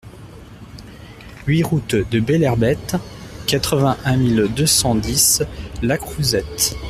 huit 1.45 1.61
route 1.61 1.93
de 1.93 2.19
Belherbette, 2.19 2.95
quatre-vingt-un 3.45 4.17
mille 4.17 4.49
deux 4.55 4.65
cent 4.65 4.95
dix 4.95 5.43
Lacrouzette 5.83 6.75